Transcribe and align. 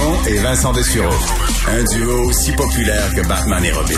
Dumont 0.00 0.24
et 0.26 0.36
Vincent 0.38 0.72
Dessureau. 0.72 1.12
Un 1.68 1.84
duo 1.84 2.28
aussi 2.28 2.52
populaire 2.52 3.14
que 3.14 3.26
Batman 3.26 3.64
et 3.64 3.72
Robin. 3.72 3.94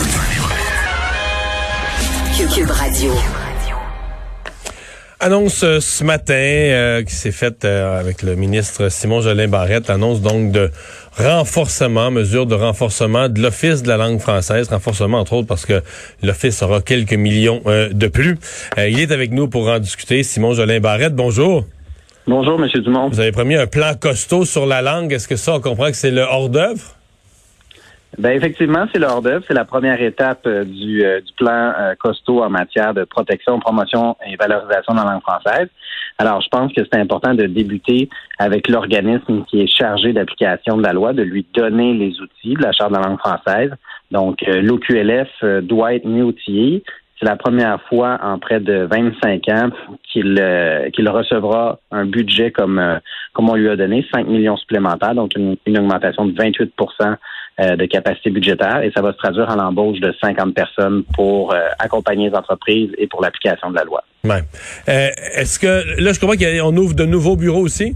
Cube 2.54 2.70
Radio. 2.70 3.12
Annonce 5.20 5.62
euh, 5.62 5.80
ce 5.80 6.02
matin 6.02 6.34
euh, 6.34 7.04
qui 7.04 7.14
s'est 7.14 7.30
faite 7.30 7.64
euh, 7.64 8.00
avec 8.00 8.22
le 8.22 8.34
ministre 8.34 8.88
Simon 8.88 9.20
Jolin 9.20 9.46
Barrette, 9.46 9.90
annonce 9.90 10.20
donc 10.20 10.50
de 10.50 10.70
renforcement, 11.16 12.10
mesure 12.10 12.46
de 12.46 12.54
renforcement 12.56 13.28
de 13.28 13.40
l'Office 13.40 13.82
de 13.82 13.88
la 13.88 13.96
langue 13.96 14.18
française, 14.18 14.68
renforcement 14.68 15.20
entre 15.20 15.34
autres 15.34 15.48
parce 15.48 15.66
que 15.66 15.82
l'Office 16.22 16.62
aura 16.62 16.80
quelques 16.80 17.14
millions 17.14 17.62
de 17.64 18.06
plus. 18.08 18.38
il 18.76 18.98
est 18.98 19.12
avec 19.12 19.30
nous 19.30 19.46
pour 19.46 19.68
en 19.68 19.78
discuter. 19.78 20.22
Simon 20.24 20.54
Jolin 20.54 20.80
Barrette, 20.80 21.14
bonjour. 21.14 21.64
Bonjour, 22.26 22.62
M. 22.62 22.68
Dumont. 22.82 23.08
Vous 23.08 23.18
avez 23.18 23.32
promis 23.32 23.56
un 23.56 23.66
plan 23.66 23.94
costaud 24.00 24.44
sur 24.44 24.64
la 24.64 24.80
langue. 24.80 25.12
Est-ce 25.12 25.26
que 25.26 25.34
ça, 25.34 25.54
on 25.54 25.60
comprend 25.60 25.86
que 25.86 25.96
c'est 25.96 26.12
le 26.12 26.22
hors-d'œuvre? 26.22 26.94
Ben 28.16 28.30
effectivement, 28.36 28.86
c'est 28.92 29.00
le 29.00 29.06
hors-d'œuvre. 29.06 29.44
C'est 29.48 29.54
la 29.54 29.64
première 29.64 30.00
étape 30.00 30.42
euh, 30.46 30.64
du, 30.64 31.04
euh, 31.04 31.20
du 31.20 31.32
plan 31.32 31.72
euh, 31.76 31.94
costaud 31.98 32.42
en 32.42 32.50
matière 32.50 32.94
de 32.94 33.02
protection, 33.04 33.58
promotion 33.58 34.16
et 34.24 34.36
valorisation 34.36 34.92
de 34.92 34.98
la 34.98 35.04
langue 35.12 35.22
française. 35.22 35.68
Alors, 36.18 36.40
je 36.42 36.48
pense 36.48 36.72
que 36.72 36.82
c'est 36.84 37.00
important 37.00 37.34
de 37.34 37.46
débuter 37.46 38.08
avec 38.38 38.68
l'organisme 38.68 39.44
qui 39.48 39.62
est 39.62 39.66
chargé 39.66 40.12
d'application 40.12 40.76
de 40.76 40.82
la 40.82 40.92
loi, 40.92 41.14
de 41.14 41.22
lui 41.22 41.44
donner 41.54 41.94
les 41.94 42.20
outils 42.20 42.54
de 42.54 42.62
la 42.62 42.70
Charte 42.70 42.92
de 42.92 42.98
la 42.98 43.02
langue 43.02 43.18
française. 43.18 43.70
Donc, 44.12 44.42
l'OQLF 44.46 45.62
doit 45.62 45.94
être 45.94 46.06
mieux 46.06 46.22
outillé. 46.22 46.84
C'est 47.22 47.28
la 47.28 47.36
première 47.36 47.80
fois 47.82 48.18
en 48.20 48.40
près 48.40 48.58
de 48.58 48.88
25 48.90 49.48
ans 49.50 49.70
qu'il 50.02 50.34
qu'il 50.92 51.08
recevra 51.08 51.78
un 51.92 52.04
budget 52.04 52.50
comme 52.50 52.98
comme 53.32 53.48
on 53.48 53.54
lui 53.54 53.68
a 53.68 53.76
donné, 53.76 54.04
5 54.12 54.26
millions 54.26 54.56
supplémentaires, 54.56 55.14
donc 55.14 55.30
une, 55.36 55.56
une 55.64 55.78
augmentation 55.78 56.26
de 56.26 56.32
28% 56.32 57.16
euh, 57.60 57.76
de 57.76 57.84
capacité 57.84 58.30
budgétaire 58.30 58.82
et 58.82 58.90
ça 58.96 59.02
va 59.02 59.12
se 59.12 59.18
traduire 59.18 59.46
en 59.50 59.56
l'embauche 59.56 60.00
de 60.00 60.14
50 60.22 60.54
personnes 60.54 61.04
pour 61.14 61.52
euh, 61.52 61.58
accompagner 61.78 62.30
les 62.30 62.34
entreprises 62.34 62.90
et 62.96 63.06
pour 63.06 63.22
l'application 63.22 63.70
de 63.70 63.76
la 63.76 63.84
loi. 63.84 64.02
Ouais. 64.24 64.40
Euh, 64.88 65.08
est-ce 65.36 65.58
que 65.58 66.00
là, 66.02 66.14
je 66.14 66.18
comprends 66.18 66.34
qu'on 66.34 66.74
ouvre 66.78 66.94
de 66.94 67.04
nouveaux 67.04 67.36
bureaux 67.36 67.60
aussi? 67.60 67.94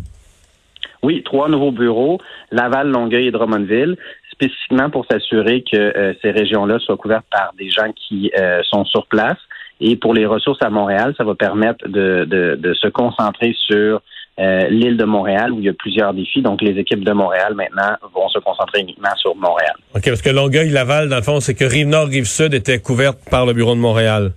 Oui, 1.02 1.22
trois 1.24 1.48
nouveaux 1.48 1.72
bureaux, 1.72 2.18
Laval, 2.52 2.90
Longueuil 2.90 3.28
et 3.28 3.30
Drummondville, 3.30 3.96
spécifiquement 4.36 4.90
pour 4.90 5.06
s'assurer 5.10 5.64
que 5.70 6.16
ces 6.22 6.30
régions-là 6.30 6.78
soient 6.78 6.96
couvertes 6.96 7.26
par 7.30 7.52
des 7.58 7.70
gens 7.70 7.90
qui 7.92 8.30
sont 8.70 8.84
sur 8.84 9.06
place. 9.06 9.38
Et 9.80 9.96
pour 9.96 10.14
les 10.14 10.24
ressources 10.24 10.62
à 10.62 10.70
Montréal, 10.70 11.14
ça 11.18 11.24
va 11.24 11.34
permettre 11.34 11.86
de, 11.88 12.24
de, 12.24 12.56
de 12.56 12.74
se 12.74 12.88
concentrer 12.88 13.54
sur 13.66 14.00
euh, 14.38 14.68
l'île 14.68 14.98
de 14.98 15.04
Montréal 15.04 15.50
où 15.50 15.60
il 15.60 15.64
y 15.64 15.68
a 15.68 15.72
plusieurs 15.72 16.12
défis. 16.12 16.42
Donc, 16.42 16.60
les 16.60 16.78
équipes 16.78 17.04
de 17.04 17.12
Montréal 17.12 17.54
maintenant 17.54 17.96
vont 18.14 18.28
se 18.28 18.38
concentrer 18.38 18.80
uniquement 18.80 19.14
sur 19.16 19.34
Montréal. 19.34 19.74
OK, 19.94 20.04
parce 20.04 20.20
que 20.20 20.28
Longueuil-Laval, 20.28 21.08
dans 21.08 21.16
le 21.16 21.22
fond, 21.22 21.40
c'est 21.40 21.54
que 21.54 21.64
Rive-Nord, 21.64 22.08
Rive-Sud 22.08 22.52
étaient 22.52 22.78
couvertes 22.78 23.18
par 23.30 23.46
le 23.46 23.54
bureau 23.54 23.74
de 23.74 23.80
Montréal. 23.80 24.32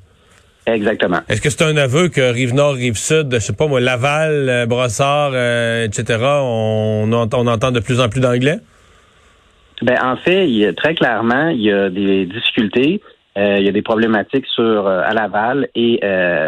Exactement. 0.66 1.20
Est-ce 1.28 1.42
que 1.42 1.50
c'est 1.50 1.64
un 1.64 1.76
aveu 1.76 2.08
que 2.08 2.32
Rive-Nord, 2.32 2.76
Rive-Sud, 2.76 3.28
je 3.34 3.40
sais 3.40 3.54
pas 3.54 3.68
moi, 3.68 3.82
Laval, 3.82 4.48
euh, 4.48 4.66
Brossard, 4.66 5.32
euh, 5.34 5.84
etc., 5.84 6.18
on, 6.22 7.10
on 7.12 7.48
entend 7.48 7.72
de 7.72 7.80
plus 7.82 8.00
en 8.00 8.08
plus 8.08 8.22
d'anglais? 8.22 8.60
Ben, 9.82 9.98
en 10.04 10.18
fait, 10.18 10.50
il 10.50 10.74
très 10.76 10.94
clairement, 10.94 11.50
il 11.50 11.62
y 11.62 11.72
a 11.72 11.90
des 11.90 12.26
difficultés. 12.26 13.02
il 13.36 13.64
y 13.64 13.70
a 13.70 13.72
des 13.72 13.82
problématiques 13.82 14.48
sur 14.48 14.88
à 14.88 15.14
Laval 15.14 15.70
et 15.74 16.02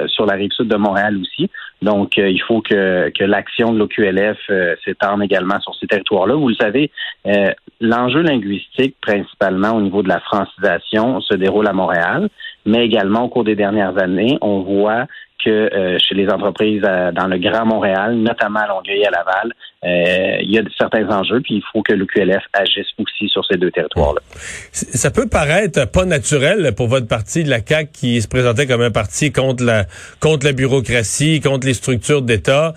sur 0.08 0.25
la 0.25 0.34
rive 0.34 0.52
sud 0.52 0.68
de 0.68 0.75
Montréal 0.75 1.18
aussi. 1.22 1.50
Donc, 1.81 2.20
euh, 2.20 2.30
il 2.30 2.40
faut 2.41 2.62
que, 2.62 3.09
que 3.09 3.24
l'action 3.24 3.74
de 3.74 3.80
l'OQLF 3.80 4.38
euh, 4.50 4.75
s'étende 4.86 5.24
également 5.24 5.59
sur 5.62 5.74
ces 5.75 5.88
territoires-là. 5.88 6.36
Vous 6.36 6.50
le 6.50 6.56
savez, 6.56 6.91
euh, 7.25 7.52
l'enjeu 7.80 8.22
linguistique, 8.22 8.96
principalement 9.02 9.72
au 9.72 9.81
niveau 9.81 10.03
de 10.03 10.09
la 10.09 10.20
francisation, 10.20 11.22
se 11.22 11.34
déroule 11.34 11.68
à 11.68 11.74
Montréal, 11.74 12.30
mais 12.66 12.86
également 12.86 13.24
au 13.24 13.30
cours 13.30 13.44
des 13.44 13.56
dernières 13.56 13.97
années, 13.97 14.38
on 14.41 14.59
voit 14.59 15.08
euh, 15.50 15.97
chez 16.00 16.16
les 16.16 16.29
entreprises 16.29 16.84
euh, 16.85 17.12
dans 17.12 17.28
le 17.28 17.38
Grand 17.38 17.66
Montréal, 17.66 18.16
notamment 18.16 18.59
à 18.59 18.68
Longueuil 18.68 19.02
et 19.02 19.07
à 19.07 19.12
Laval, 19.12 19.53
euh, 19.84 20.38
il 20.41 20.52
y 20.52 20.59
a 20.59 20.62
certains 20.78 21.09
enjeux, 21.09 21.41
puis 21.41 21.56
il 21.56 21.63
faut 21.72 21.81
que 21.81 21.94
le 21.94 22.06
QLF 22.06 22.44
agisse 22.53 22.85
aussi 23.00 23.28
sur 23.29 23.44
ces 23.46 23.57
deux 23.57 23.72
territoires-là. 23.72 24.22
Ça 24.72 25.09
peut 25.09 25.28
paraître 25.28 25.90
pas 25.90 26.06
naturel 26.06 26.74
pour 26.75 26.88
votre 26.88 27.07
parti 27.07 27.44
de 27.44 27.50
la 27.50 27.66
CAQ 27.66 27.90
qui 27.91 28.22
se 28.22 28.28
présentait 28.28 28.68
comme 28.68 28.81
un 28.81 28.91
parti 28.91 29.31
contre 29.31 29.63
la 29.63 29.85
contre 30.19 30.46
la 30.46 30.53
bureaucratie, 30.53 31.40
contre 31.41 31.66
les 31.66 31.73
structures 31.73 32.22
d'État, 32.22 32.73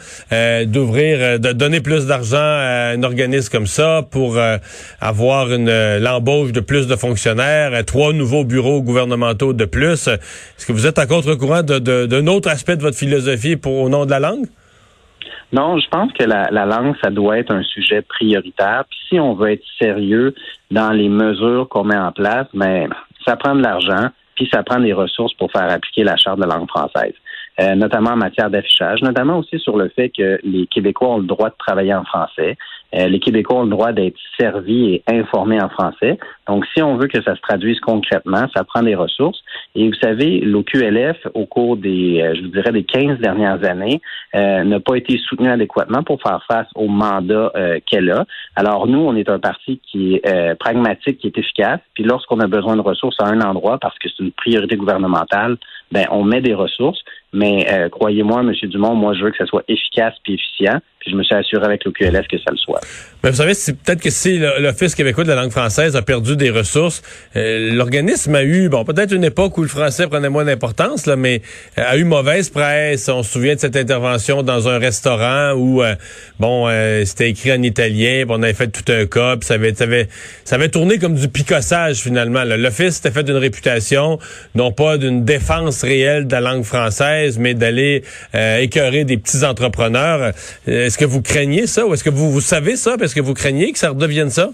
d'ouvrir, 0.65 1.39
de 1.39 1.53
donner 1.53 1.83
plus 1.83 2.07
d'argent 2.07 2.39
à 2.39 2.93
un 2.95 3.03
organisme 3.03 3.53
comme 3.53 3.67
ça 3.67 4.01
pour 4.11 4.39
avoir 5.01 5.53
une 5.53 5.99
l'embauche 5.99 6.53
de 6.53 6.61
plus 6.61 6.87
de 6.87 6.97
fonctionnaires, 6.97 7.85
trois 7.85 8.15
nouveaux 8.15 8.45
bureaux 8.45 8.81
gouvernementaux 8.81 9.53
de 9.53 9.67
plus. 9.67 10.09
Est-ce 10.09 10.65
que 10.65 10.73
vous 10.73 10.87
êtes 10.87 10.99
à 10.99 11.05
contre-courant 11.05 11.63
de, 11.63 11.79
de, 11.79 12.07
d'un 12.07 12.27
autre 12.29 12.49
aspect 12.55 12.77
de 12.77 12.83
votre 12.83 12.97
philosophie 12.97 13.57
pour, 13.57 13.81
au 13.83 13.89
nom 13.89 14.07
de 14.07 14.11
la 14.11 14.21
langue? 14.21 14.47
Non, 15.53 15.79
je 15.79 15.89
pense 15.89 16.13
que 16.13 16.25
la, 16.25 16.49
langue, 16.51 16.95
ça 17.03 17.11
doit 17.11 17.39
être 17.39 17.53
un 17.53 17.63
sujet 17.63 18.03
prioritaire. 18.03 18.85
Puis 18.89 18.99
si 19.09 19.21
on 19.21 19.35
veut 19.35 19.53
être 19.53 19.65
sérieux 19.81 20.35
dans 20.71 20.91
les 20.91 21.09
mesures 21.09 21.69
qu'on 21.69 21.85
met 21.85 21.97
en 21.97 22.13
place, 22.13 22.49
mais 22.55 22.89
ben, 22.89 22.95
ça 23.27 23.37
prend 23.37 23.55
de 23.55 23.63
l'argent, 23.63 24.09
puis 24.35 24.49
ça 24.53 24.63
prend 24.63 24.81
des 24.81 24.93
ressources 24.93 25.35
pour 25.35 25.51
faire 25.53 25.71
appliquer 25.71 26.03
la 26.03 26.17
charte 26.17 26.41
de 26.41 26.45
langue 26.45 26.69
française. 26.69 27.15
Euh, 27.61 27.77
notamment 27.77 28.11
en 28.11 28.17
matière 28.17 28.51
d'affichage, 28.51 29.01
notamment 29.03 29.39
aussi 29.39 29.61
sur 29.61 29.77
le 29.77 29.89
fait 29.91 30.09
que 30.09 30.41
les 30.43 30.67
Québécois 30.67 31.11
ont 31.11 31.19
le 31.19 31.27
droit 31.27 31.51
de 31.51 31.55
travailler 31.57 31.95
en 31.95 32.05
français. 32.05 32.57
Euh, 32.95 33.09
les 33.09 33.19
Québécois 33.21 33.61
ont 33.61 33.65
le 33.65 33.71
droit 33.71 33.93
d'être 33.93 34.17
servis 34.39 34.95
et 34.95 35.03
informés 35.07 35.61
en 35.61 35.69
français. 35.69 36.19
Donc, 36.49 36.65
si 36.75 36.83
on 36.83 36.97
veut 36.97 37.09
que 37.09 37.23
ça 37.23 37.35
se 37.35 37.41
traduise 37.41 37.81
concrètement, 37.81 38.47
ça 38.55 38.65
prend 38.65 38.83
des 38.83 38.95
ressources. 38.95 39.41
Et 39.75 39.89
vous 39.89 39.95
savez, 40.03 40.41
l'OQLF, 40.41 41.17
au 41.35 41.47
cours 41.47 41.77
des, 41.77 42.21
euh, 42.23 42.35
je 42.35 42.43
vous 42.43 42.49
dirais, 42.49 42.73
des 42.73 42.85
15 42.85 43.19
dernières 43.19 43.65
années, 43.65 44.01
euh, 44.35 44.65
n'a 44.65 44.81
pas 44.81 44.97
été 44.97 45.19
soutenu 45.19 45.49
adéquatement 45.49 46.03
pour 46.03 46.21
faire 46.23 46.45
face 46.47 46.69
au 46.75 46.89
mandat 46.89 47.53
qu'elle 47.87 48.11
a. 48.11 48.25
Alors, 48.57 48.87
nous, 48.87 48.99
on 48.99 49.15
est 49.17 49.29
un 49.29 49.39
parti 49.39 49.81
qui 49.91 50.15
est 50.15 50.59
pragmatique, 50.59 51.19
qui 51.19 51.27
est 51.29 51.39
efficace. 51.39 51.81
Puis 51.95 52.05
lorsqu'on 52.05 52.41
a 52.41 52.47
besoin 52.47 52.77
de 52.77 52.81
ressources 52.81 53.17
à 53.21 53.27
un 53.27 53.41
endroit, 53.41 53.79
parce 53.79 53.99
que 53.99 54.09
c'est 54.09 54.23
une 54.23 54.33
priorité 54.33 54.77
gouvernementale, 54.77 55.57
ben 55.93 56.07
on 56.11 56.25
met 56.25 56.41
des 56.41 56.55
ressources. 56.55 57.01
Mais 57.35 57.67
croyez-moi, 57.91 58.41
M. 58.41 58.53
Dumont, 58.71 58.95
moi, 58.95 59.13
je 59.15 59.25
veux 59.25 59.31
que 59.31 59.37
ça 59.37 59.47
soit 59.47 59.65
efficace 59.69 60.15
et 60.29 60.35
efficient 60.35 60.81
je 61.07 61.15
me 61.15 61.23
suis 61.23 61.35
assuré 61.35 61.65
avec 61.65 61.85
l'OQLF 61.85 62.27
que 62.29 62.39
ça 62.39 62.51
le 62.51 62.57
soit. 62.57 62.81
Mais 63.23 63.31
vous 63.31 63.37
savez, 63.37 63.55
c'est 63.55 63.75
peut-être 63.75 64.03
que 64.03 64.11
si 64.11 64.39
l'Office 64.39 64.95
québécois 64.95 65.25
de 65.25 65.29
la 65.29 65.37
langue 65.37 65.51
française 65.51 65.97
a 65.97 66.03
perdu 66.03 66.37
des 66.37 66.51
ressources, 66.51 67.03
euh, 67.37 67.75
l'organisme 67.75 68.35
a 68.35 68.43
eu, 68.43 68.69
bon, 68.69 68.85
peut-être 68.85 69.13
une 69.13 69.25
époque 69.25 69.57
où 69.59 69.63
le 69.63 69.69
français 69.69 70.07
prenait 70.07 70.29
moins 70.29 70.45
d'importance, 70.45 71.07
là, 71.07 71.17
mais 71.17 71.43
euh, 71.79 71.83
a 71.87 71.97
eu 71.97 72.05
mauvaise 72.05 72.51
presse. 72.51 73.09
On 73.09 73.23
se 73.23 73.33
souvient 73.33 73.55
de 73.55 73.61
cette 73.61 73.77
intervention 73.77 74.43
dans 74.43 74.69
un 74.69 74.79
restaurant 74.79 75.53
où, 75.53 75.83
euh, 75.83 75.95
bon, 76.39 76.69
c'était 77.05 77.31
écrit 77.31 77.53
en 77.53 77.63
italien, 77.63 78.25
on 78.29 78.43
avait 78.43 78.55
fait 78.55 78.69
tout 78.69 78.91
un 78.91 79.07
cas, 79.07 79.37
puis 79.37 79.47
ça 79.47 79.55
avait, 79.55 79.75
ça 79.75 79.85
avait, 79.85 80.09
ça 80.45 80.57
avait 80.57 80.69
tourné 80.69 80.99
comme 80.99 81.15
du 81.15 81.29
picossage 81.29 81.97
finalement. 81.99 82.45
L'Office 82.45 82.97
s'était 82.97 83.11
fait 83.11 83.23
d'une 83.23 83.37
réputation, 83.37 84.19
non 84.55 84.73
pas 84.73 84.99
d'une 84.99 85.25
défense 85.25 85.83
réelle 85.83 86.27
de 86.27 86.33
la 86.33 86.41
langue 86.41 86.65
française, 86.65 87.24
mais 87.39 87.55
d'aller 87.55 88.03
écœurer 88.61 89.05
des 89.05 89.17
petits 89.17 89.45
entrepreneurs. 89.45 90.33
Est-ce 90.67 90.99
que 90.99 91.05
vous 91.05 91.23
craignez 91.23 91.67
ça 91.67 91.87
ou 91.87 91.95
est-ce 91.95 92.05
que 92.05 92.11
vous, 92.11 92.41
savez 92.41 92.77
ça? 92.77 92.97
Parce 92.99 93.15
que 93.15 93.21
vous 93.21 93.35
craignez 93.35 93.73
que 93.73 93.79
ça 93.79 93.91
redevienne 93.91 94.31
ça? 94.31 94.51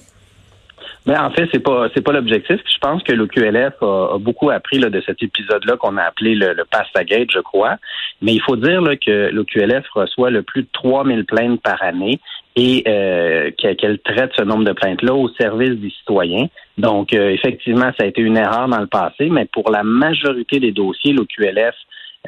Mais 1.07 1.17
en 1.17 1.31
fait, 1.31 1.49
c'est 1.51 1.63
pas 1.63 1.89
c'est 1.95 2.03
pas 2.03 2.13
l'objectif. 2.13 2.57
Je 2.57 2.79
pense 2.79 3.03
que 3.03 3.13
l'OQLF 3.13 3.75
a, 3.81 4.19
beaucoup 4.19 4.51
appris 4.51 4.79
là, 4.79 4.91
de 4.91 5.01
cet 5.01 5.23
épisode-là 5.23 5.77
qu'on 5.79 5.97
a 5.97 6.03
appelé 6.03 6.35
le, 6.35 6.53
le 6.53 6.65
je 6.65 7.41
crois. 7.41 7.77
Mais 8.21 8.35
il 8.35 8.43
faut 8.43 8.57
dire 8.57 8.83
que 9.05 9.31
l'OQLF 9.31 9.87
reçoit 9.95 10.31
le 10.31 10.43
plus 10.43 10.63
de 10.63 10.69
3000 10.73 11.25
plaintes 11.25 11.63
par 11.63 11.83
année 11.83 12.21
et 12.57 12.85
euh, 12.87 13.51
qu'elle 13.57 13.99
traite 14.01 14.33
ce 14.37 14.43
nombre 14.43 14.65
de 14.65 14.73
plaintes-là 14.73 15.15
au 15.15 15.29
service 15.31 15.79
des 15.79 15.91
citoyens. 15.91 16.49
Donc, 16.79 17.15
euh, 17.15 17.31
effectivement, 17.31 17.91
ça 17.99 18.05
a 18.05 18.07
été 18.07 18.21
une 18.21 18.37
erreur 18.37 18.69
dans 18.69 18.81
le 18.81 18.87
passé, 18.87 19.29
mais 19.31 19.47
pour 19.47 19.71
la 19.71 19.83
majorité 19.83 20.61
des 20.61 20.73
dossiers, 20.73 21.13
l'OQLF 21.13 21.75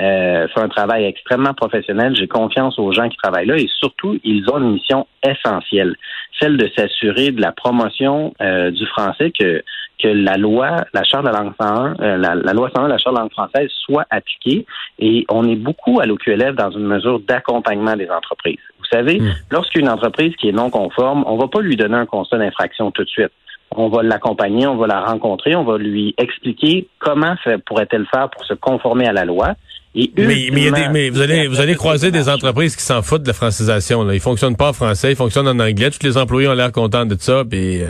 euh, 0.00 0.48
fait 0.48 0.60
un 0.60 0.68
travail 0.68 1.04
extrêmement 1.04 1.52
professionnel. 1.52 2.16
J'ai 2.16 2.28
confiance 2.28 2.78
aux 2.78 2.92
gens 2.92 3.08
qui 3.08 3.16
travaillent 3.18 3.46
là 3.46 3.56
et 3.56 3.68
surtout, 3.78 4.18
ils 4.24 4.48
ont 4.50 4.58
une 4.58 4.72
mission 4.72 5.06
essentielle, 5.22 5.96
celle 6.40 6.56
de 6.56 6.68
s'assurer 6.76 7.30
de 7.30 7.40
la 7.40 7.52
promotion 7.52 8.32
euh, 8.40 8.70
du 8.70 8.86
français 8.86 9.32
que 9.38 9.62
que 10.02 10.08
la 10.08 10.36
loi, 10.36 10.78
la 10.94 11.04
charte 11.04 11.24
de 11.24 11.30
la 11.30 11.42
langue 11.42 11.52
101, 11.60 11.94
euh, 12.00 12.16
la, 12.16 12.52
loi 12.52 12.68
101, 12.74 12.88
la 12.88 12.98
charte 12.98 13.14
de 13.14 13.18
la 13.18 13.22
langue 13.22 13.32
française 13.32 13.70
soit 13.84 14.04
appliquée. 14.10 14.66
Et 14.98 15.24
on 15.30 15.48
est 15.48 15.54
beaucoup 15.54 16.00
à 16.00 16.06
l'OQLF 16.06 16.56
dans 16.56 16.72
une 16.72 16.86
mesure 16.86 17.20
d'accompagnement 17.20 17.94
des 17.94 18.10
entreprises. 18.10 18.58
Vous 18.78 18.84
savez, 18.90 19.20
mmh. 19.20 19.32
lorsqu'une 19.50 19.88
entreprise 19.88 20.34
qui 20.36 20.48
est 20.48 20.52
non 20.52 20.70
conforme, 20.70 21.22
on 21.26 21.36
va 21.36 21.46
pas 21.46 21.60
lui 21.60 21.76
donner 21.76 21.94
un 21.94 22.06
constat 22.06 22.38
d'infraction 22.38 22.90
tout 22.90 23.04
de 23.04 23.08
suite 23.08 23.30
on 23.76 23.88
va 23.88 24.02
l'accompagner, 24.02 24.66
on 24.66 24.76
va 24.76 24.86
la 24.86 25.00
rencontrer, 25.00 25.56
on 25.56 25.64
va 25.64 25.78
lui 25.78 26.14
expliquer 26.18 26.88
comment 26.98 27.34
pourrait-elle 27.66 28.06
faire 28.06 28.28
pour 28.30 28.44
se 28.44 28.54
conformer 28.54 29.06
à 29.06 29.12
la 29.12 29.24
loi. 29.24 29.54
Et 29.94 30.10
mais, 30.16 30.48
mais, 30.90 31.10
vous 31.10 31.20
allez 31.20 31.46
vous 31.46 31.60
allez 31.60 31.74
croiser 31.74 32.10
des 32.10 32.30
entreprises 32.30 32.76
qui 32.76 32.82
s'en 32.82 33.02
foutent 33.02 33.22
de 33.22 33.28
la 33.28 33.34
francisation. 33.34 34.04
Là. 34.04 34.14
Ils 34.14 34.20
fonctionnent 34.20 34.56
pas 34.56 34.70
en 34.70 34.72
français, 34.72 35.12
ils 35.12 35.16
fonctionnent 35.16 35.48
en 35.48 35.58
anglais. 35.58 35.90
Tous 35.90 36.02
les 36.02 36.16
employés 36.16 36.48
ont 36.48 36.54
l'air 36.54 36.72
contents 36.72 37.04
de 37.04 37.14
ça, 37.18 37.44
puis 37.48 37.82
euh, 37.82 37.88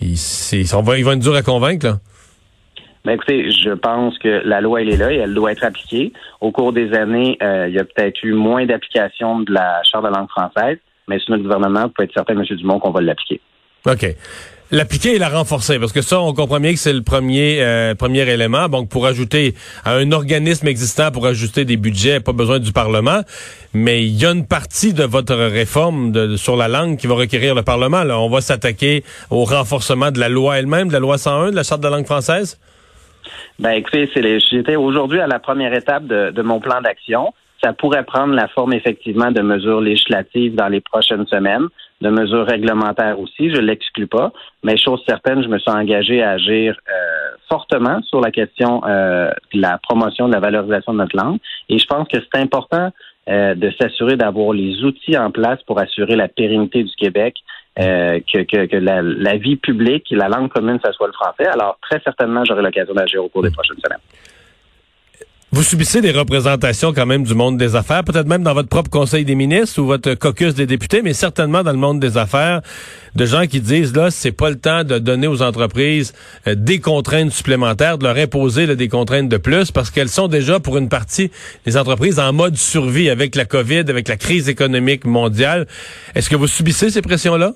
ils, 0.00 0.16
sont, 0.16 0.82
ils 0.94 1.04
vont 1.04 1.12
être 1.12 1.20
durs 1.20 1.36
à 1.36 1.42
convaincre. 1.42 1.86
Là. 1.86 1.98
Ben 3.04 3.12
écoutez, 3.12 3.48
je 3.52 3.70
pense 3.70 4.18
que 4.18 4.42
la 4.44 4.60
loi 4.60 4.82
elle 4.82 4.92
est 4.92 4.96
là 4.96 5.12
et 5.12 5.16
elle 5.18 5.34
doit 5.34 5.52
être 5.52 5.62
appliquée. 5.62 6.12
Au 6.40 6.50
cours 6.50 6.72
des 6.72 6.92
années, 6.92 7.38
euh, 7.40 7.68
il 7.68 7.74
y 7.74 7.78
a 7.78 7.84
peut-être 7.84 8.20
eu 8.24 8.32
moins 8.32 8.66
d'application 8.66 9.40
de 9.40 9.52
la 9.52 9.80
charte 9.84 10.04
de 10.04 10.10
langue 10.10 10.28
française, 10.28 10.78
mais 11.06 11.20
sur 11.20 11.30
notre 11.30 11.44
gouvernement, 11.44 11.82
vous 11.82 11.90
pouvez 11.90 12.06
être 12.06 12.14
certain, 12.14 12.32
M. 12.32 12.42
Dumont, 12.42 12.80
qu'on 12.80 12.90
va 12.90 13.00
l'appliquer. 13.00 13.40
OK. 13.86 14.16
L'appliquer 14.72 15.14
et 15.14 15.18
la 15.18 15.28
renforcer, 15.28 15.78
parce 15.78 15.92
que 15.92 16.02
ça, 16.02 16.20
on 16.20 16.34
comprend 16.34 16.58
bien 16.58 16.72
que 16.72 16.78
c'est 16.80 16.92
le 16.92 17.02
premier 17.02 17.62
euh, 17.62 17.94
premier 17.94 18.28
élément. 18.28 18.68
Donc, 18.68 18.88
pour 18.88 19.06
ajouter 19.06 19.54
à 19.84 19.92
un 19.94 20.10
organisme 20.10 20.66
existant, 20.66 21.12
pour 21.12 21.24
ajuster 21.24 21.64
des 21.64 21.76
budgets, 21.76 22.18
pas 22.18 22.32
besoin 22.32 22.58
du 22.58 22.72
Parlement. 22.72 23.20
Mais 23.74 24.02
il 24.02 24.20
y 24.20 24.26
a 24.26 24.32
une 24.32 24.44
partie 24.44 24.92
de 24.92 25.04
votre 25.04 25.36
réforme 25.36 26.10
de, 26.10 26.36
sur 26.36 26.56
la 26.56 26.66
langue 26.66 26.96
qui 26.96 27.06
va 27.06 27.14
requérir 27.14 27.54
le 27.54 27.62
Parlement. 27.62 28.02
Là. 28.02 28.18
On 28.18 28.28
va 28.28 28.40
s'attaquer 28.40 29.04
au 29.30 29.44
renforcement 29.44 30.10
de 30.10 30.18
la 30.18 30.28
loi 30.28 30.58
elle-même, 30.58 30.88
de 30.88 30.94
la 30.94 31.00
loi 31.00 31.16
101, 31.16 31.52
de 31.52 31.56
la 31.56 31.62
Charte 31.62 31.80
de 31.80 31.86
la 31.86 31.96
langue 31.98 32.06
française? 32.06 32.58
Ben, 33.60 33.70
écoutez, 33.70 34.10
j'étais 34.50 34.74
aujourd'hui 34.74 35.20
à 35.20 35.28
la 35.28 35.38
première 35.38 35.74
étape 35.74 36.06
de, 36.06 36.32
de 36.32 36.42
mon 36.42 36.58
plan 36.58 36.80
d'action. 36.80 37.32
Ça 37.62 37.72
pourrait 37.72 38.04
prendre 38.04 38.34
la 38.34 38.48
forme 38.48 38.72
effectivement 38.72 39.30
de 39.30 39.42
mesures 39.42 39.80
législatives 39.80 40.56
dans 40.56 40.68
les 40.68 40.80
prochaines 40.80 41.26
semaines 41.28 41.68
de 42.00 42.10
mesures 42.10 42.46
réglementaires 42.46 43.18
aussi, 43.18 43.50
je 43.50 43.60
l'exclus 43.60 44.06
pas, 44.06 44.32
mais 44.62 44.76
chose 44.76 45.02
certaine, 45.08 45.42
je 45.42 45.48
me 45.48 45.58
suis 45.58 45.70
engagé 45.70 46.22
à 46.22 46.32
agir 46.32 46.76
euh, 46.88 47.36
fortement 47.48 48.02
sur 48.02 48.20
la 48.20 48.30
question 48.30 48.82
euh, 48.86 49.30
de 49.54 49.60
la 49.60 49.78
promotion 49.78 50.28
de 50.28 50.34
la 50.34 50.40
valorisation 50.40 50.92
de 50.92 50.98
notre 50.98 51.16
langue. 51.16 51.38
Et 51.68 51.78
je 51.78 51.86
pense 51.86 52.06
que 52.08 52.18
c'est 52.18 52.40
important 52.40 52.92
euh, 53.28 53.54
de 53.54 53.72
s'assurer 53.80 54.16
d'avoir 54.16 54.52
les 54.52 54.84
outils 54.84 55.16
en 55.16 55.30
place 55.30 55.62
pour 55.66 55.80
assurer 55.80 56.16
la 56.16 56.28
pérennité 56.28 56.84
du 56.84 56.94
Québec, 56.96 57.36
que, 57.78 58.42
que, 58.44 58.64
que 58.64 58.76
la, 58.76 59.02
la, 59.02 59.36
vie 59.36 59.56
publique, 59.56 60.06
la 60.10 60.28
langue 60.28 60.48
commune, 60.48 60.80
ça 60.82 60.92
soit 60.92 61.08
le 61.08 61.12
français. 61.12 61.46
Alors, 61.46 61.78
très 61.82 62.00
certainement, 62.00 62.42
j'aurai 62.42 62.62
l'occasion 62.62 62.94
d'agir 62.94 63.22
au 63.22 63.28
cours 63.28 63.42
des 63.42 63.50
prochaines 63.50 63.76
semaines. 63.84 64.00
Vous 65.56 65.62
subissez 65.62 66.02
des 66.02 66.10
représentations 66.10 66.92
quand 66.92 67.06
même 67.06 67.22
du 67.22 67.34
monde 67.34 67.56
des 67.56 67.76
affaires, 67.76 68.04
peut-être 68.04 68.28
même 68.28 68.42
dans 68.42 68.52
votre 68.52 68.68
propre 68.68 68.90
conseil 68.90 69.24
des 69.24 69.34
ministres 69.34 69.80
ou 69.80 69.86
votre 69.86 70.12
caucus 70.12 70.54
des 70.54 70.66
députés, 70.66 71.00
mais 71.00 71.14
certainement 71.14 71.62
dans 71.62 71.72
le 71.72 71.78
monde 71.78 71.98
des 71.98 72.18
affaires, 72.18 72.60
de 73.14 73.24
gens 73.24 73.46
qui 73.46 73.62
disent 73.62 73.96
là, 73.96 74.10
c'est 74.10 74.36
pas 74.36 74.50
le 74.50 74.60
temps 74.60 74.84
de 74.84 74.98
donner 74.98 75.26
aux 75.26 75.40
entreprises 75.40 76.12
euh, 76.46 76.54
des 76.54 76.78
contraintes 76.78 77.30
supplémentaires, 77.30 77.96
de 77.96 78.04
leur 78.04 78.18
imposer 78.18 78.76
des 78.76 78.88
contraintes 78.88 79.30
de 79.30 79.38
plus, 79.38 79.72
parce 79.72 79.90
qu'elles 79.90 80.10
sont 80.10 80.28
déjà 80.28 80.60
pour 80.60 80.76
une 80.76 80.90
partie 80.90 81.30
des 81.64 81.78
entreprises 81.78 82.20
en 82.20 82.34
mode 82.34 82.56
survie 82.56 83.08
avec 83.08 83.34
la 83.34 83.46
COVID, 83.46 83.84
avec 83.88 84.08
la 84.08 84.18
crise 84.18 84.50
économique 84.50 85.06
mondiale. 85.06 85.64
Est-ce 86.14 86.28
que 86.28 86.36
vous 86.36 86.48
subissez 86.48 86.90
ces 86.90 87.00
pressions-là? 87.00 87.52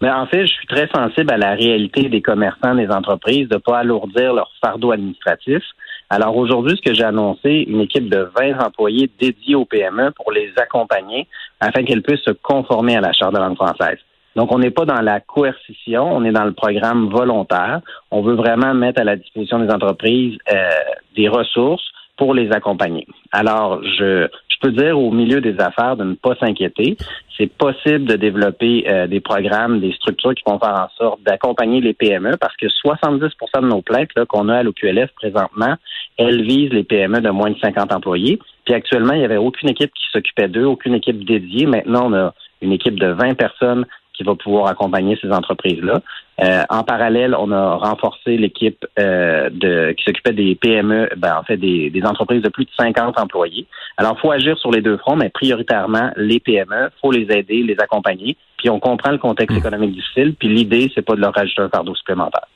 Mais 0.00 0.10
en 0.10 0.26
fait, 0.26 0.44
je 0.44 0.52
suis 0.52 0.66
très 0.66 0.88
sensible 0.88 1.32
à 1.32 1.36
la 1.36 1.54
réalité 1.54 2.08
des 2.08 2.20
commerçants, 2.20 2.74
des 2.74 2.88
entreprises, 2.88 3.48
de 3.48 3.54
ne 3.54 3.60
pas 3.60 3.78
alourdir 3.78 4.32
leur 4.32 4.50
fardeau 4.60 4.90
administratif. 4.90 5.62
Alors 6.12 6.36
aujourd'hui, 6.36 6.76
ce 6.76 6.82
que 6.82 6.92
j'ai 6.92 7.04
annoncé, 7.04 7.64
une 7.68 7.80
équipe 7.80 8.08
de 8.08 8.28
20 8.36 8.58
employés 8.66 9.08
dédiés 9.20 9.54
au 9.54 9.64
PME 9.64 10.10
pour 10.10 10.32
les 10.32 10.52
accompagner 10.56 11.28
afin 11.60 11.84
qu'elles 11.84 12.02
puissent 12.02 12.24
se 12.24 12.32
conformer 12.32 12.96
à 12.96 13.00
la 13.00 13.12
Charte 13.12 13.32
de 13.32 13.38
langue 13.38 13.54
française. 13.54 13.98
Donc, 14.34 14.52
on 14.52 14.58
n'est 14.58 14.72
pas 14.72 14.84
dans 14.84 15.00
la 15.00 15.20
coercition, 15.20 16.04
on 16.04 16.24
est 16.24 16.32
dans 16.32 16.44
le 16.44 16.52
programme 16.52 17.08
volontaire. 17.08 17.80
On 18.10 18.22
veut 18.22 18.34
vraiment 18.34 18.74
mettre 18.74 19.00
à 19.00 19.04
la 19.04 19.16
disposition 19.16 19.60
des 19.60 19.70
entreprises 19.70 20.36
euh, 20.52 20.70
des 21.16 21.28
ressources 21.28 21.84
pour 22.20 22.34
les 22.34 22.52
accompagner. 22.52 23.06
Alors, 23.32 23.82
je, 23.82 24.28
je 24.50 24.56
peux 24.60 24.72
dire 24.72 24.98
au 24.98 25.10
milieu 25.10 25.40
des 25.40 25.58
affaires 25.58 25.96
de 25.96 26.04
ne 26.04 26.14
pas 26.14 26.34
s'inquiéter. 26.38 26.98
C'est 27.38 27.50
possible 27.50 28.04
de 28.04 28.16
développer 28.16 28.84
euh, 28.90 29.06
des 29.06 29.20
programmes, 29.20 29.80
des 29.80 29.92
structures 29.92 30.34
qui 30.34 30.42
vont 30.46 30.58
faire 30.58 30.74
en 30.74 30.88
sorte 30.98 31.22
d'accompagner 31.22 31.80
les 31.80 31.94
PME 31.94 32.36
parce 32.36 32.54
que 32.58 32.66
70% 32.66 33.62
de 33.62 33.66
nos 33.66 33.80
plaintes 33.80 34.10
qu'on 34.28 34.50
a 34.50 34.58
à 34.58 34.62
l'OQLF 34.62 35.10
présentement, 35.12 35.76
elles 36.18 36.42
visent 36.42 36.74
les 36.74 36.84
PME 36.84 37.22
de 37.22 37.30
moins 37.30 37.52
de 37.52 37.58
50 37.58 37.90
employés. 37.90 38.38
Puis 38.66 38.74
actuellement, 38.74 39.14
il 39.14 39.20
n'y 39.20 39.24
avait 39.24 39.38
aucune 39.38 39.70
équipe 39.70 39.92
qui 39.94 40.04
s'occupait 40.12 40.48
d'eux, 40.48 40.66
aucune 40.66 40.92
équipe 40.92 41.24
dédiée. 41.24 41.64
Maintenant, 41.64 42.10
on 42.10 42.12
a 42.12 42.34
une 42.60 42.72
équipe 42.72 43.00
de 43.00 43.06
20 43.06 43.32
personnes 43.32 43.86
qui 44.20 44.24
va 44.24 44.34
pouvoir 44.34 44.66
accompagner 44.66 45.18
ces 45.22 45.32
entreprises-là. 45.32 46.02
Euh, 46.42 46.62
en 46.68 46.82
parallèle, 46.82 47.34
on 47.34 47.50
a 47.52 47.76
renforcé 47.76 48.36
l'équipe 48.36 48.86
euh, 48.98 49.48
de 49.50 49.92
qui 49.92 50.04
s'occupait 50.04 50.34
des 50.34 50.54
PME, 50.56 51.08
ben, 51.16 51.38
en 51.38 51.42
fait 51.42 51.56
des, 51.56 51.90
entreprises 52.04 52.42
de 52.42 52.50
plus 52.50 52.66
de 52.66 52.70
50 52.78 53.18
employés. 53.18 53.66
Alors, 53.96 54.14
il 54.18 54.20
faut 54.20 54.30
agir 54.30 54.58
sur 54.58 54.70
les 54.70 54.82
deux 54.82 54.98
fronts, 54.98 55.16
mais 55.16 55.30
prioritairement 55.30 56.10
les 56.16 56.38
PME, 56.38 56.90
faut 57.00 57.12
les 57.12 57.34
aider, 57.34 57.62
les 57.62 57.76
accompagner. 57.78 58.36
Puis 58.58 58.68
on 58.68 58.78
comprend 58.78 59.10
le 59.10 59.18
contexte 59.18 59.56
mmh. 59.56 59.60
économique 59.60 59.92
difficile. 59.92 60.34
Puis 60.38 60.48
l'idée, 60.48 60.92
c'est 60.94 61.02
pas 61.02 61.14
de 61.14 61.20
leur 61.20 61.32
rajouter 61.32 61.62
un 61.62 61.70
fardeau 61.70 61.94
supplémentaire 61.94 62.46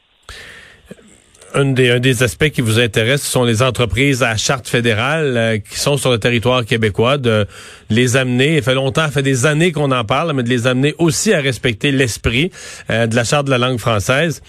un 1.54 1.72
des, 1.72 2.22
aspects 2.22 2.50
qui 2.50 2.60
vous 2.60 2.80
intéresse 2.80 3.22
ce 3.22 3.30
sont 3.30 3.44
les 3.44 3.62
entreprises 3.62 4.22
à 4.22 4.36
charte 4.36 4.68
fédérale 4.68 5.36
euh, 5.36 5.58
qui 5.58 5.78
sont 5.78 5.96
sur 5.96 6.10
le 6.10 6.18
territoire 6.18 6.64
québécois, 6.64 7.16
de 7.16 7.46
les 7.90 8.16
amener, 8.16 8.56
il 8.56 8.62
fait 8.62 8.74
longtemps, 8.74 9.04
il 9.06 9.12
fait 9.12 9.22
des 9.22 9.46
années 9.46 9.72
qu'on 9.72 9.92
en 9.92 10.04
parle, 10.04 10.32
mais 10.34 10.42
de 10.42 10.48
les 10.48 10.66
amener 10.66 10.94
aussi 10.98 11.32
à 11.32 11.40
respecter 11.40 11.92
l'esprit 11.92 12.50
euh, 12.90 13.06
de 13.06 13.14
la 13.14 13.24
charte 13.24 13.46
de 13.46 13.50
la 13.50 13.58
langue 13.58 13.78
française. 13.78 14.42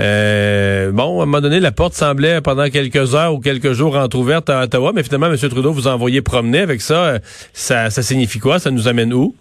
Euh, 0.00 0.90
bon, 0.92 1.20
à 1.20 1.22
un 1.24 1.26
moment 1.26 1.40
donné, 1.40 1.60
la 1.60 1.72
porte 1.72 1.94
semblait 1.94 2.40
pendant 2.40 2.68
quelques 2.70 3.14
heures 3.14 3.34
ou 3.34 3.40
quelques 3.40 3.72
jours 3.72 3.96
entrouverte 3.96 4.48
à 4.48 4.62
Ottawa, 4.62 4.92
mais 4.94 5.02
finalement, 5.02 5.26
M. 5.26 5.36
Trudeau 5.36 5.72
vous 5.72 5.88
a 5.88 5.92
envoyé 5.92 6.22
promener 6.22 6.60
avec 6.60 6.80
ça. 6.80 7.18
Ça, 7.52 7.90
ça 7.90 8.02
signifie 8.02 8.38
quoi? 8.38 8.58
Ça 8.58 8.70
nous 8.70 8.88
amène 8.88 9.12
où? 9.12 9.34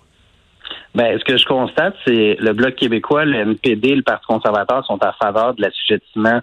Ben, 0.94 1.18
ce 1.18 1.24
que 1.24 1.38
je 1.38 1.46
constate, 1.46 1.96
c'est 2.06 2.36
le 2.40 2.52
Bloc 2.52 2.76
québécois, 2.76 3.24
le 3.24 3.36
NPD, 3.40 3.96
le 3.96 4.02
Parti 4.02 4.26
conservateur 4.26 4.86
sont 4.86 5.02
à 5.02 5.14
faveur 5.14 5.54
de 5.54 5.62
l'assujettissement 5.62 6.40
euh, 6.40 6.42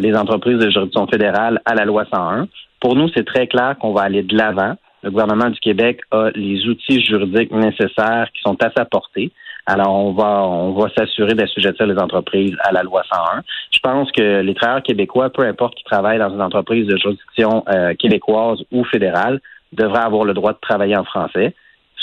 des 0.00 0.14
entreprises 0.14 0.58
de 0.58 0.70
juridiction 0.70 1.06
fédérale 1.06 1.60
à 1.64 1.74
la 1.74 1.84
loi 1.84 2.04
101. 2.12 2.48
Pour 2.80 2.94
nous, 2.94 3.08
c'est 3.14 3.24
très 3.24 3.46
clair 3.46 3.76
qu'on 3.80 3.92
va 3.92 4.02
aller 4.02 4.22
de 4.22 4.36
l'avant. 4.36 4.74
Le 5.02 5.10
gouvernement 5.10 5.50
du 5.50 5.58
Québec 5.60 6.00
a 6.10 6.30
les 6.34 6.66
outils 6.66 7.04
juridiques 7.04 7.52
nécessaires 7.52 8.28
qui 8.34 8.40
sont 8.42 8.56
à 8.62 8.70
sa 8.76 8.84
portée. 8.84 9.30
Alors, 9.66 9.94
on 9.94 10.12
va, 10.12 10.42
on 10.42 10.72
va 10.72 10.88
s'assurer 10.96 11.34
d'assujettir 11.34 11.86
les 11.86 11.98
entreprises 11.98 12.56
à 12.60 12.72
la 12.72 12.82
loi 12.82 13.02
101. 13.12 13.42
Je 13.70 13.78
pense 13.80 14.10
que 14.12 14.40
les 14.40 14.54
travailleurs 14.54 14.82
québécois, 14.82 15.30
peu 15.30 15.42
importe 15.44 15.74
qu'ils 15.74 15.84
travaillent 15.84 16.18
dans 16.18 16.32
une 16.32 16.42
entreprise 16.42 16.86
de 16.86 16.96
juridiction 16.96 17.64
euh, 17.68 17.94
québécoise 17.94 18.58
ou 18.72 18.84
fédérale, 18.84 19.40
devraient 19.72 20.04
avoir 20.04 20.24
le 20.24 20.32
droit 20.32 20.52
de 20.52 20.58
travailler 20.60 20.96
en 20.96 21.04
français 21.04 21.54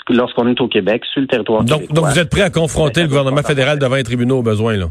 lorsqu'on 0.09 0.47
est 0.47 0.61
au 0.61 0.67
Québec, 0.67 1.03
sur 1.11 1.21
le 1.21 1.27
territoire 1.27 1.63
donc, 1.63 1.91
Donc, 1.91 2.05
vous 2.05 2.19
êtes 2.19 2.29
prêt 2.29 2.41
à 2.41 2.49
confronter 2.49 3.01
le 3.01 3.07
gouvernement 3.07 3.41
fédéral 3.41 3.79
devant 3.79 3.95
les 3.95 4.03
tribunaux 4.03 4.39
au 4.39 4.43
besoin, 4.43 4.77
là? 4.77 4.85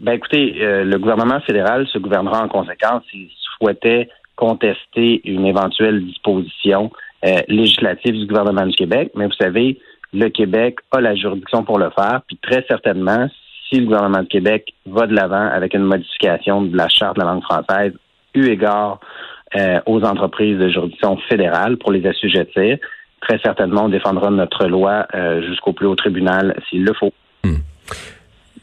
Ben, 0.00 0.12
écoutez, 0.12 0.54
euh, 0.62 0.82
le 0.82 0.98
gouvernement 0.98 1.40
fédéral 1.40 1.86
se 1.86 1.98
gouvernera 1.98 2.42
en 2.42 2.48
conséquence 2.48 3.02
s'il 3.10 3.28
souhaitait 3.58 4.08
contester 4.34 5.20
une 5.24 5.44
éventuelle 5.44 6.02
disposition 6.02 6.90
euh, 7.26 7.42
législative 7.48 8.14
du 8.14 8.26
gouvernement 8.26 8.66
du 8.66 8.74
Québec. 8.74 9.12
Mais 9.14 9.26
vous 9.26 9.34
savez, 9.38 9.78
le 10.14 10.30
Québec 10.30 10.78
a 10.90 11.02
la 11.02 11.14
juridiction 11.14 11.64
pour 11.64 11.78
le 11.78 11.90
faire, 11.90 12.22
puis 12.26 12.38
très 12.40 12.64
certainement, 12.66 13.28
si 13.68 13.80
le 13.80 13.84
gouvernement 13.84 14.22
du 14.22 14.28
Québec 14.28 14.72
va 14.86 15.06
de 15.06 15.14
l'avant 15.14 15.46
avec 15.48 15.74
une 15.74 15.84
modification 15.84 16.62
de 16.62 16.74
la 16.74 16.88
charte 16.88 17.16
de 17.16 17.20
la 17.22 17.32
langue 17.32 17.42
française, 17.42 17.92
eu 18.34 18.46
égard 18.46 19.00
euh, 19.54 19.80
aux 19.84 20.02
entreprises 20.02 20.58
de 20.58 20.70
juridiction 20.70 21.18
fédérale 21.28 21.76
pour 21.76 21.92
les 21.92 22.06
assujettir, 22.06 22.78
très 23.20 23.38
certainement, 23.40 23.84
on 23.84 23.88
défendra 23.90 24.30
notre 24.30 24.66
loi 24.66 25.06
jusqu'au 25.46 25.74
plus 25.74 25.86
haut 25.86 25.94
tribunal 25.94 26.58
s'il 26.70 26.84
le 26.84 26.94
faut. 26.94 27.12
Hmm. 27.44 27.56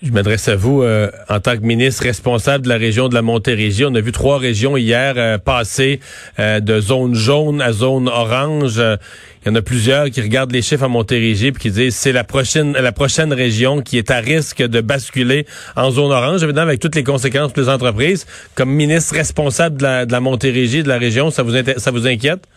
Je 0.04 0.12
m'adresse 0.12 0.48
à 0.48 0.56
vous 0.56 0.84
euh, 0.84 1.10
en 1.28 1.40
tant 1.40 1.58
que 1.58 1.64
ministre 1.64 2.04
responsable 2.04 2.66
de 2.66 2.70
la 2.70 2.78
région 2.78 3.10
de 3.10 3.16
la 3.16 3.24
Montérégie. 3.24 3.84
On 3.84 3.96
a 3.96 4.00
vu 4.00 4.12
trois 4.12 4.38
régions 4.38 4.78
hier 4.78 5.16
euh, 5.18 5.40
passer 5.40 6.02
euh, 6.38 6.60
de 6.60 6.80
zone 6.80 7.16
jaune 7.16 7.62
à 7.64 7.72
zone 7.72 8.08
orange. 8.08 8.78
Il 8.78 9.48
y 9.48 9.52
en 9.52 9.56
a 9.56 9.62
plusieurs 9.64 10.12
qui 10.12 10.22
regardent 10.22 10.52
les 10.52 10.62
chiffres 10.62 10.84
à 10.84 10.88
Montérégie 10.88 11.48
et 11.48 11.52
qui 11.52 11.72
disent 11.72 11.96
c'est 11.96 12.12
la 12.12 12.24
prochaine 12.24 12.74
la 12.74 12.92
prochaine 12.92 13.34
région 13.34 13.82
qui 13.82 13.98
est 13.98 14.12
à 14.12 14.18
risque 14.18 14.62
de 14.62 14.82
basculer 14.82 15.48
en 15.76 15.90
zone 15.90 16.12
orange, 16.12 16.44
évidemment 16.44 16.68
avec 16.68 16.80
toutes 16.80 16.96
les 16.96 17.04
conséquences 17.04 17.52
pour 17.52 17.64
les 17.64 17.70
entreprises. 17.70 18.28
Comme 18.54 18.70
ministre 18.70 19.16
responsable 19.16 19.78
de 19.78 19.84
la, 19.84 20.06
de 20.06 20.12
la 20.12 20.20
Montérégie, 20.20 20.84
de 20.84 20.90
la 20.90 21.00
région, 21.00 21.32
ça 21.32 21.42
vous 21.42 21.54
ça 21.78 21.90
vous 21.90 22.06
inquiète? 22.06 22.48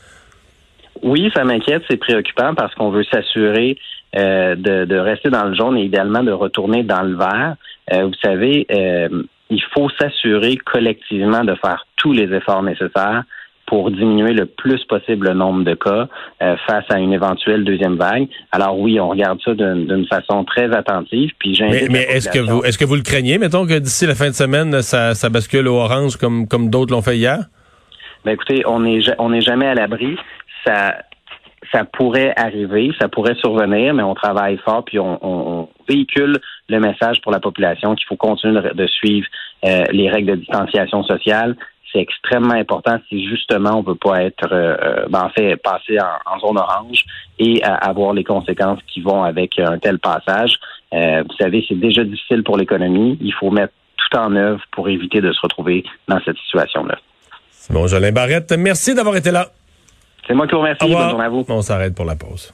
Oui, 1.03 1.31
ça 1.35 1.45
m'inquiète, 1.45 1.83
c'est 1.89 1.97
préoccupant 1.97 2.55
parce 2.55 2.75
qu'on 2.75 2.91
veut 2.91 3.05
s'assurer 3.11 3.79
euh, 4.17 4.57
de, 4.57 4.97
rester 4.97 5.31
dans 5.31 5.45
le 5.45 5.55
jaune 5.55 5.77
et 5.77 5.85
idéalement 5.85 6.25
de 6.25 6.33
retourner 6.33 6.83
dans 6.83 7.03
le 7.03 7.15
vert. 7.17 7.55
Euh, 7.93 8.07
vous 8.07 8.15
savez, 8.23 8.67
euh, 8.73 9.09
il 9.51 9.63
faut 9.73 9.89
s'assurer 10.01 10.57
collectivement 10.57 11.45
de 11.45 11.55
faire 11.55 11.87
tous 11.97 12.13
les 12.13 12.35
efforts 12.35 12.65
nécessaires 12.65 13.23
pour 13.67 13.93
diminuer 13.93 14.33
le 14.33 14.47
plus 14.47 14.85
possible 14.87 15.29
le 15.29 15.35
nombre 15.35 15.63
de 15.63 15.75
cas 15.75 16.09
face 16.67 16.85
à 16.89 16.99
une 16.99 17.13
éventuelle 17.13 17.63
deuxième 17.63 17.95
vague. 17.95 18.27
Alors 18.51 18.77
oui, 18.77 18.99
on 18.99 19.11
regarde 19.11 19.39
ça 19.45 19.55
d'une 19.55 20.07
façon 20.09 20.43
très 20.43 20.75
attentive. 20.75 21.31
Puis 21.39 21.57
mais, 21.61 21.87
mais 21.89 22.03
est-ce 22.03 22.29
que 22.31 22.41
vous 22.41 22.65
est-ce 22.65 22.79
que 22.79 22.85
vous 22.85 22.97
le 22.97 23.03
craignez, 23.03 23.39
mettons 23.39 23.65
que 23.69 23.79
d'ici 23.79 24.09
la 24.09 24.17
fin 24.17 24.27
de 24.27 24.35
semaine, 24.35 24.83
ça, 24.83 25.15
ça 25.15 25.29
bascule 25.29 25.69
au 25.69 25.77
orange 25.77 26.17
comme 26.17 26.49
comme 26.49 26.69
d'autres 26.69 26.93
l'ont 26.93 27.03
fait 27.03 27.17
hier? 27.17 27.39
Ben 28.25 28.33
écoutez, 28.33 28.65
on 28.67 28.81
n'est 28.81 29.03
on 29.19 29.31
n'est 29.31 29.41
jamais 29.41 29.67
à 29.67 29.75
l'abri. 29.75 30.17
Ça 30.67 30.97
ça 31.73 31.85
pourrait 31.85 32.33
arriver, 32.37 32.91
ça 33.01 33.09
pourrait 33.09 33.35
survenir, 33.37 33.95
mais 33.95 34.03
on 34.03 34.15
travaille 34.15 34.59
fort 34.59 34.85
puis 34.85 34.99
on, 34.99 35.69
véhicule 35.89 36.39
le 36.69 36.79
message 36.79 37.21
pour 37.23 37.33
la 37.33 37.41
population 37.41 37.95
qu'il 37.97 38.07
faut 38.07 38.17
continuer 38.17 38.61
de, 38.75 38.87
suivre 38.87 39.27
euh, 39.65 39.85
les 39.91 40.09
règles 40.09 40.31
de 40.31 40.37
distanciation 40.37 41.03
sociale. 41.03 41.57
C'est 41.93 41.99
extrêmement 41.99 42.55
important 42.55 42.99
si 43.09 43.29
justement 43.29 43.79
on 43.79 43.83
ne 43.83 43.89
veut 43.89 43.97
pas 43.97 44.23
être, 44.23 44.53
euh, 44.53 44.77
euh, 44.81 45.07
ben, 45.09 45.25
en 45.25 45.31
fait, 45.31 45.57
passer 45.57 45.99
en, 46.01 46.39
zone 46.39 46.59
orange 46.59 47.05
et 47.41 47.61
avoir 47.65 48.13
les 48.13 48.23
conséquences 48.23 48.79
qui 48.87 49.01
vont 49.01 49.25
avec 49.25 49.59
un 49.59 49.79
tel 49.79 49.99
passage. 49.99 50.61
vous 50.93 51.37
savez, 51.41 51.65
c'est 51.69 51.79
déjà 51.79 52.05
difficile 52.05 52.45
pour 52.45 52.57
l'économie. 52.57 53.19
Il 53.21 53.35
faut 53.35 53.51
mettre 53.51 53.73
tout 53.97 54.17
en 54.17 54.35
œuvre 54.37 54.63
pour 54.71 54.89
éviter 54.89 55.21
de 55.21 55.33
se 55.33 55.41
retrouver 55.43 55.85
dans 56.07 56.21
cette 56.25 56.37
situation-là. 56.39 56.99
Bon, 57.71 57.87
Jolin 57.87 58.13
Barrette, 58.13 58.53
merci 58.57 58.95
d'avoir 58.95 59.17
été 59.17 59.31
là. 59.31 59.49
C'est 60.31 60.37
moi 60.37 60.47
qui 60.47 60.55
vous 60.55 60.61
remercie. 60.61 60.89
Bonne 60.89 61.11
journée 61.11 61.25
à 61.25 61.29
vous. 61.29 61.45
On 61.49 61.61
s'arrête 61.61 61.93
pour 61.93 62.05
la 62.05 62.15
pause. 62.15 62.53